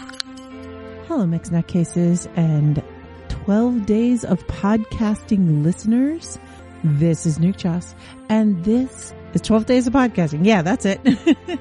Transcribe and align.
Hello, 0.00 1.26
Mixed 1.26 1.52
Nutcases 1.52 2.26
and 2.36 2.82
12 3.28 3.84
days 3.84 4.24
of 4.24 4.46
podcasting 4.46 5.62
listeners. 5.62 6.38
This 6.82 7.26
is 7.26 7.38
Nuke 7.38 7.58
Chas, 7.58 7.94
and 8.30 8.64
this 8.64 9.12
is 9.34 9.42
12 9.42 9.66
days 9.66 9.86
of 9.86 9.92
podcasting. 9.92 10.46
Yeah, 10.46 10.62
that's 10.62 10.86
it. 10.86 11.00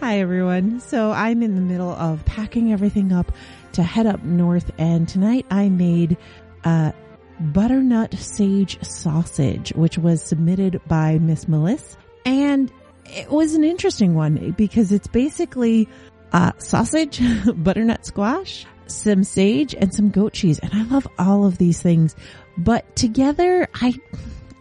Hi, 0.00 0.18
everyone. 0.18 0.80
So 0.80 1.12
I'm 1.12 1.42
in 1.42 1.54
the 1.54 1.62
middle 1.62 1.92
of 1.92 2.24
packing 2.26 2.72
everything 2.72 3.12
up 3.12 3.32
to 3.72 3.82
head 3.82 4.04
up 4.04 4.22
north, 4.22 4.70
and 4.76 5.08
tonight 5.08 5.46
I 5.50 5.70
made 5.70 6.18
a 6.64 6.92
butternut 7.40 8.14
sage 8.14 8.84
sausage, 8.84 9.72
which 9.74 9.96
was 9.96 10.20
submitted 10.20 10.82
by 10.86 11.18
Miss 11.18 11.48
Melissa, 11.48 11.96
and 12.26 12.70
it 13.06 13.30
was 13.30 13.54
an 13.54 13.64
interesting 13.64 14.14
one 14.14 14.50
because 14.58 14.92
it's 14.92 15.06
basically 15.06 15.88
uh, 16.36 16.52
sausage, 16.58 17.18
butternut 17.56 18.04
squash, 18.04 18.66
some 18.86 19.24
sage, 19.24 19.74
and 19.74 19.94
some 19.94 20.10
goat 20.10 20.34
cheese. 20.34 20.58
And 20.58 20.70
I 20.74 20.82
love 20.82 21.08
all 21.18 21.46
of 21.46 21.56
these 21.56 21.80
things, 21.80 22.14
but 22.58 22.94
together, 22.94 23.66
I, 23.74 23.94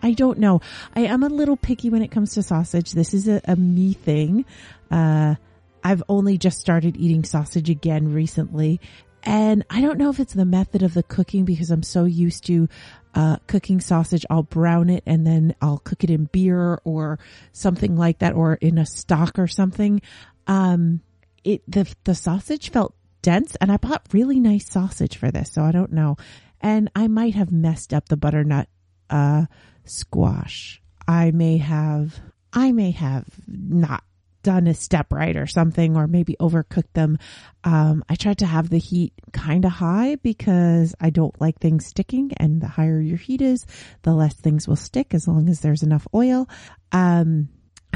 I 0.01 0.13
don't 0.13 0.39
know. 0.39 0.61
I 0.95 1.01
am 1.01 1.21
a 1.21 1.27
little 1.27 1.57
picky 1.57 1.89
when 1.89 2.01
it 2.01 2.11
comes 2.11 2.35
to 2.35 2.43
sausage. 2.43 2.93
This 2.93 3.13
is 3.13 3.27
a, 3.27 3.41
a 3.43 3.57
me 3.57 3.91
thing. 3.91 4.45
Uh, 4.89 5.35
I've 5.83 6.01
only 6.07 6.37
just 6.37 6.61
started 6.61 6.95
eating 6.95 7.25
sausage 7.25 7.69
again 7.69 8.13
recently. 8.13 8.79
And 9.23 9.65
I 9.69 9.81
don't 9.81 9.97
know 9.97 10.09
if 10.09 10.21
it's 10.21 10.33
the 10.33 10.45
method 10.45 10.81
of 10.81 10.93
the 10.93 11.03
cooking 11.03 11.43
because 11.43 11.71
I'm 11.71 11.83
so 11.83 12.05
used 12.05 12.45
to 12.45 12.69
uh, 13.13 13.37
cooking 13.47 13.81
sausage. 13.81 14.25
I'll 14.29 14.43
brown 14.43 14.89
it 14.89 15.03
and 15.05 15.27
then 15.27 15.55
I'll 15.61 15.79
cook 15.79 16.05
it 16.05 16.09
in 16.09 16.29
beer 16.31 16.79
or 16.85 17.19
something 17.51 17.97
like 17.97 18.19
that 18.19 18.33
or 18.33 18.53
in 18.53 18.77
a 18.77 18.85
stock 18.85 19.37
or 19.37 19.47
something. 19.47 20.01
Um, 20.47 21.01
it, 21.45 21.61
the, 21.71 21.87
the 22.03 22.15
sausage 22.15 22.71
felt 22.71 22.95
dense 23.21 23.55
and 23.55 23.71
I 23.71 23.77
bought 23.77 24.07
really 24.11 24.39
nice 24.39 24.69
sausage 24.69 25.17
for 25.17 25.31
this. 25.31 25.53
So 25.53 25.63
I 25.63 25.71
don't 25.71 25.93
know. 25.93 26.17
And 26.59 26.91
I 26.95 27.07
might 27.07 27.35
have 27.35 27.51
messed 27.51 27.93
up 27.93 28.09
the 28.09 28.17
butternut, 28.17 28.67
uh, 29.09 29.45
squash. 29.85 30.81
I 31.07 31.31
may 31.31 31.57
have, 31.57 32.19
I 32.51 32.71
may 32.71 32.91
have 32.91 33.25
not 33.47 34.03
done 34.45 34.67
a 34.67 34.73
step 34.75 35.11
right 35.11 35.35
or 35.35 35.47
something, 35.47 35.97
or 35.97 36.07
maybe 36.07 36.35
overcooked 36.39 36.93
them. 36.93 37.17
Um, 37.63 38.03
I 38.07 38.15
tried 38.15 38.37
to 38.37 38.45
have 38.45 38.69
the 38.69 38.77
heat 38.77 39.11
kind 39.33 39.65
of 39.65 39.71
high 39.71 40.15
because 40.15 40.93
I 41.01 41.09
don't 41.09 41.39
like 41.41 41.59
things 41.59 41.87
sticking, 41.87 42.31
and 42.37 42.61
the 42.61 42.67
higher 42.67 43.01
your 43.01 43.17
heat 43.17 43.41
is, 43.41 43.65
the 44.03 44.13
less 44.13 44.35
things 44.35 44.67
will 44.67 44.75
stick 44.75 45.15
as 45.15 45.27
long 45.27 45.49
as 45.49 45.61
there's 45.61 45.81
enough 45.81 46.07
oil. 46.13 46.47
Um, 46.91 47.49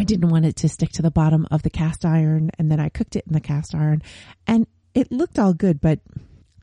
didn't 0.09 0.29
want 0.29 0.45
it 0.45 0.55
to 0.57 0.69
stick 0.69 0.91
to 0.93 1.03
the 1.03 1.11
bottom 1.11 1.47
of 1.51 1.61
the 1.61 1.69
cast 1.69 2.03
iron, 2.03 2.49
and 2.57 2.71
then 2.71 2.79
I 2.79 2.89
cooked 2.89 3.15
it 3.15 3.25
in 3.27 3.33
the 3.33 3.39
cast 3.39 3.75
iron, 3.75 4.01
and 4.47 4.65
it 4.95 5.11
looked 5.11 5.37
all 5.37 5.53
good, 5.53 5.79
but 5.79 5.99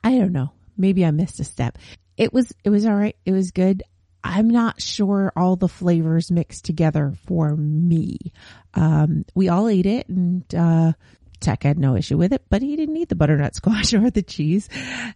I 0.03 0.19
don't 0.19 0.33
know. 0.33 0.51
Maybe 0.77 1.05
I 1.05 1.13
missed 1.13 1.39
a 1.39 1.45
step. 1.45 1.79
It 2.17 2.33
was 2.33 2.53
it 2.65 2.71
was 2.71 2.85
all 2.85 2.95
right. 2.95 3.17
It 3.25 3.33
was 3.33 3.53
good. 3.53 3.85
I'm 4.25 4.51
not 4.51 4.83
sure 4.83 5.33
all 5.37 5.55
the 5.55 5.69
flavors 5.69 6.33
mixed 6.33 6.65
together 6.65 7.15
for 7.27 7.55
me. 7.57 8.33
Um, 8.75 9.25
we 9.37 9.49
all 9.49 9.69
ate 9.69 9.87
it 9.87 10.09
and, 10.09 10.45
uh, 10.53 10.93
Tech 11.41 11.63
had 11.63 11.79
no 11.79 11.97
issue 11.97 12.17
with 12.17 12.33
it, 12.33 12.43
but 12.49 12.63
he 12.63 12.77
didn't 12.77 12.97
eat 12.97 13.09
the 13.09 13.15
butternut 13.15 13.55
squash 13.57 13.93
or 13.95 14.11
the 14.11 14.23
cheese. 14.23 14.69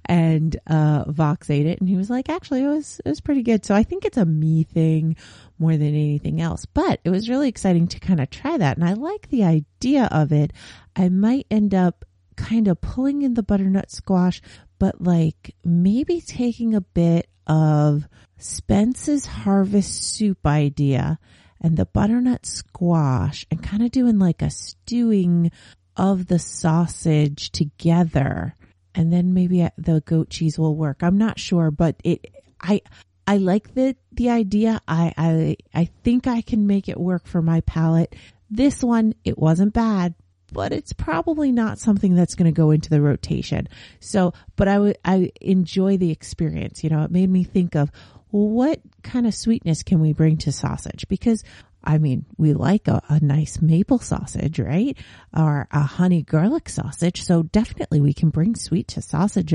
And, 0.04 0.56
uh, 0.66 1.04
Vox 1.08 1.50
ate 1.50 1.66
it 1.66 1.80
and 1.80 1.88
he 1.88 1.96
was 1.96 2.10
like, 2.10 2.28
actually, 2.28 2.62
it 2.62 2.68
was, 2.68 3.00
it 3.04 3.08
was 3.08 3.20
pretty 3.20 3.42
good. 3.42 3.64
So 3.64 3.74
I 3.74 3.82
think 3.82 4.04
it's 4.04 4.18
a 4.18 4.26
me 4.26 4.64
thing 4.64 5.16
more 5.58 5.76
than 5.76 5.88
anything 5.88 6.41
else, 6.41 6.66
but 6.66 7.00
it 7.04 7.10
was 7.10 7.28
really 7.28 7.48
exciting 7.48 7.88
to 7.88 8.00
kind 8.00 8.20
of 8.20 8.30
try 8.30 8.56
that. 8.56 8.76
And 8.76 8.86
I 8.86 8.94
like 8.94 9.28
the 9.28 9.44
idea 9.44 10.08
of 10.10 10.32
it. 10.32 10.52
I 10.96 11.08
might 11.08 11.46
end 11.50 11.74
up 11.74 12.04
kind 12.36 12.68
of 12.68 12.80
pulling 12.80 13.22
in 13.22 13.34
the 13.34 13.42
butternut 13.42 13.91
squash, 13.91 14.41
but 14.78 15.00
like 15.00 15.54
maybe 15.64 16.20
taking 16.20 16.74
a 16.74 16.80
bit 16.80 17.28
of 17.46 18.08
Spence's 18.38 19.26
harvest 19.26 20.02
soup 20.02 20.47
idea 20.47 21.19
and 21.60 21.76
the 21.76 21.84
butternut 21.84 22.47
squash 22.47 23.47
and 23.50 23.62
kind 23.62 23.82
of 23.82 23.91
doing 23.91 24.19
like 24.19 24.41
a 24.41 24.50
stewing 24.50 25.53
of 26.00 26.27
the 26.28 26.38
sausage 26.38 27.50
together. 27.50 28.56
And 28.94 29.12
then 29.12 29.34
maybe 29.34 29.69
the 29.77 30.00
goat 30.00 30.31
cheese 30.31 30.59
will 30.59 30.75
work. 30.75 31.03
I'm 31.03 31.19
not 31.19 31.38
sure, 31.38 31.71
but 31.71 31.97
it, 32.03 32.34
I, 32.59 32.81
I 33.27 33.37
like 33.37 33.75
the, 33.75 33.94
the 34.10 34.31
idea. 34.31 34.81
I, 34.89 35.12
I, 35.19 35.56
I 35.75 35.84
think 36.03 36.27
I 36.27 36.41
can 36.41 36.66
make 36.66 36.89
it 36.89 36.99
work 36.99 37.27
for 37.27 37.43
my 37.43 37.60
palate. 37.60 38.16
This 38.50 38.83
one, 38.83 39.15
it 39.25 39.39
wasn't 39.39 39.75
bad, 39.75 40.15
but 40.50 40.72
it's 40.72 40.94
probably 40.94 41.53
not 41.53 41.78
something 41.78 42.15
that's 42.15 42.34
going 42.34 42.53
to 42.53 42.59
go 42.59 42.71
into 42.71 42.89
the 42.89 43.03
rotation. 43.03 43.69
So, 44.00 44.33
but 44.56 44.69
I 44.69 44.78
would, 44.78 44.99
I 45.05 45.31
enjoy 45.43 45.99
the 45.99 46.10
experience. 46.10 46.83
You 46.83 46.89
know, 46.89 47.03
it 47.03 47.10
made 47.10 47.31
me 47.31 47.44
think 47.44 47.77
of 47.77 47.93
what 48.31 48.81
kind 49.03 49.27
of 49.27 49.34
sweetness 49.34 49.83
can 49.83 50.00
we 50.00 50.15
bring 50.15 50.39
to 50.39 50.53
sausage? 50.53 51.06
Because 51.09 51.44
I 51.82 51.98
mean, 51.98 52.26
we 52.36 52.52
like 52.52 52.88
a, 52.88 53.02
a, 53.08 53.20
nice 53.20 53.62
maple 53.62 53.98
sausage, 53.98 54.58
right? 54.58 54.96
Or 55.36 55.66
a 55.70 55.80
honey 55.80 56.22
garlic 56.22 56.68
sausage. 56.68 57.22
So 57.22 57.42
definitely 57.42 58.00
we 58.00 58.12
can 58.12 58.30
bring 58.30 58.54
sweet 58.54 58.88
to 58.88 59.02
sausage 59.02 59.54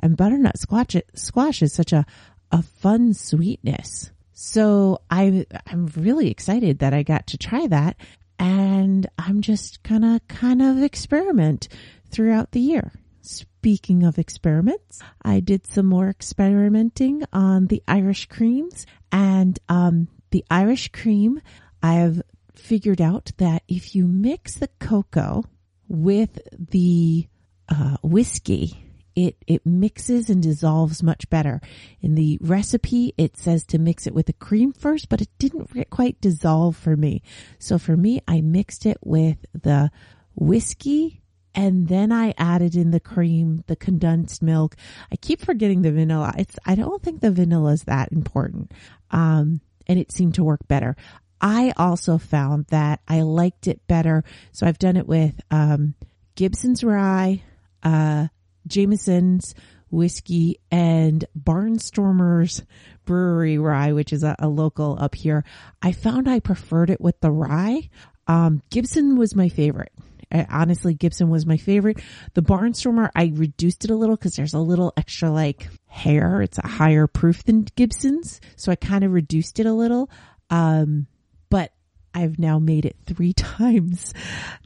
and 0.00 0.16
butternut 0.16 0.58
squash, 0.58 0.96
squash 1.14 1.62
is 1.62 1.72
such 1.72 1.92
a, 1.92 2.04
a 2.50 2.62
fun 2.62 3.14
sweetness. 3.14 4.10
So 4.32 5.00
I, 5.10 5.46
I'm 5.66 5.86
really 5.96 6.30
excited 6.30 6.80
that 6.80 6.94
I 6.94 7.04
got 7.04 7.28
to 7.28 7.38
try 7.38 7.66
that 7.68 7.96
and 8.38 9.06
I'm 9.18 9.40
just 9.40 9.84
gonna 9.84 10.20
kind 10.26 10.60
of 10.60 10.82
experiment 10.82 11.68
throughout 12.10 12.50
the 12.50 12.60
year. 12.60 12.90
Speaking 13.20 14.02
of 14.02 14.18
experiments, 14.18 14.98
I 15.22 15.38
did 15.38 15.68
some 15.68 15.86
more 15.86 16.08
experimenting 16.08 17.22
on 17.32 17.68
the 17.68 17.84
Irish 17.86 18.26
creams 18.26 18.84
and 19.12 19.56
um, 19.68 20.08
the 20.32 20.44
Irish 20.50 20.88
cream. 20.92 21.40
I've 21.82 22.22
figured 22.54 23.00
out 23.00 23.32
that 23.38 23.62
if 23.68 23.94
you 23.94 24.06
mix 24.06 24.56
the 24.56 24.68
cocoa 24.78 25.44
with 25.88 26.38
the 26.52 27.28
uh, 27.68 27.96
whiskey, 28.02 28.84
it 29.14 29.36
it 29.46 29.64
mixes 29.66 30.30
and 30.30 30.42
dissolves 30.42 31.02
much 31.02 31.28
better. 31.30 31.60
In 32.00 32.14
the 32.14 32.38
recipe, 32.40 33.14
it 33.16 33.36
says 33.36 33.64
to 33.66 33.78
mix 33.78 34.06
it 34.06 34.14
with 34.14 34.26
the 34.26 34.32
cream 34.32 34.72
first, 34.72 35.08
but 35.08 35.20
it 35.20 35.28
didn't 35.38 35.90
quite 35.90 36.20
dissolve 36.20 36.76
for 36.76 36.96
me. 36.96 37.22
So 37.58 37.78
for 37.78 37.96
me, 37.96 38.20
I 38.26 38.40
mixed 38.40 38.86
it 38.86 38.98
with 39.02 39.38
the 39.52 39.90
whiskey 40.34 41.22
and 41.54 41.88
then 41.88 42.12
I 42.12 42.34
added 42.38 42.74
in 42.74 42.90
the 42.90 43.00
cream, 43.00 43.62
the 43.66 43.76
condensed 43.76 44.42
milk. 44.42 44.76
I 45.10 45.16
keep 45.16 45.40
forgetting 45.40 45.82
the 45.82 45.92
vanilla. 45.92 46.32
It's 46.38 46.58
I 46.64 46.74
don't 46.74 47.02
think 47.02 47.20
the 47.20 47.30
vanilla 47.30 47.72
is 47.72 47.84
that 47.84 48.12
important. 48.12 48.72
Um 49.10 49.60
and 49.92 50.00
it 50.00 50.10
seemed 50.10 50.34
to 50.36 50.44
work 50.44 50.66
better. 50.66 50.96
I 51.38 51.74
also 51.76 52.16
found 52.16 52.66
that 52.68 53.00
I 53.06 53.20
liked 53.22 53.66
it 53.68 53.86
better. 53.86 54.24
So 54.52 54.66
I've 54.66 54.78
done 54.78 54.96
it 54.96 55.06
with 55.06 55.38
um 55.50 55.94
Gibson's 56.34 56.82
rye, 56.82 57.42
uh 57.82 58.28
Jameson's 58.66 59.54
whiskey 59.90 60.58
and 60.70 61.24
Barnstormer's 61.38 62.62
brewery 63.04 63.58
rye, 63.58 63.92
which 63.92 64.12
is 64.12 64.22
a, 64.22 64.34
a, 64.38 64.48
local 64.48 64.96
up 64.98 65.14
here. 65.14 65.44
I 65.82 65.92
found 65.92 66.30
I 66.30 66.40
preferred 66.40 66.88
it 66.88 67.00
with 67.00 67.20
the 67.20 67.30
rye. 67.30 67.90
Um, 68.26 68.62
Gibson 68.70 69.18
was 69.18 69.36
my 69.36 69.50
favorite. 69.50 69.92
I, 70.32 70.46
honestly, 70.48 70.94
Gibson 70.94 71.28
was 71.28 71.44
my 71.44 71.58
favorite. 71.58 72.00
The 72.32 72.40
Barnstormer, 72.40 73.10
I 73.14 73.32
reduced 73.34 73.84
it 73.84 73.90
a 73.90 73.94
little 73.96 74.16
because 74.16 74.34
there's 74.34 74.54
a 74.54 74.60
little 74.60 74.94
extra 74.96 75.30
like 75.30 75.68
hair. 75.92 76.40
It's 76.40 76.58
a 76.58 76.66
higher 76.66 77.06
proof 77.06 77.44
than 77.44 77.66
Gibson's. 77.76 78.40
So 78.56 78.72
I 78.72 78.76
kind 78.76 79.04
of 79.04 79.12
reduced 79.12 79.60
it 79.60 79.66
a 79.66 79.72
little. 79.72 80.10
Um, 80.50 81.06
but 81.50 81.72
I've 82.14 82.38
now 82.38 82.58
made 82.58 82.86
it 82.86 82.96
three 83.06 83.32
times 83.34 84.14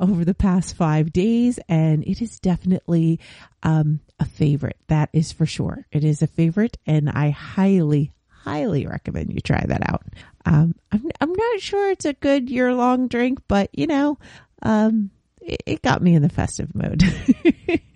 over 0.00 0.24
the 0.24 0.34
past 0.34 0.76
five 0.76 1.12
days 1.12 1.58
and 1.68 2.04
it 2.04 2.22
is 2.22 2.38
definitely, 2.38 3.20
um, 3.62 4.00
a 4.18 4.24
favorite. 4.24 4.78
That 4.86 5.10
is 5.12 5.32
for 5.32 5.46
sure. 5.46 5.86
It 5.90 6.04
is 6.04 6.22
a 6.22 6.26
favorite 6.28 6.78
and 6.86 7.10
I 7.10 7.30
highly, 7.30 8.12
highly 8.28 8.86
recommend 8.86 9.32
you 9.32 9.40
try 9.40 9.64
that 9.66 9.88
out. 9.90 10.04
Um, 10.44 10.76
I'm, 10.92 11.10
I'm 11.20 11.32
not 11.32 11.60
sure 11.60 11.90
it's 11.90 12.04
a 12.04 12.12
good 12.12 12.48
year 12.48 12.72
long 12.72 13.08
drink, 13.08 13.40
but 13.48 13.68
you 13.72 13.88
know, 13.88 14.18
um, 14.62 15.10
it, 15.40 15.62
it 15.66 15.82
got 15.82 16.02
me 16.02 16.14
in 16.14 16.22
the 16.22 16.28
festive 16.28 16.72
mood. 16.74 17.02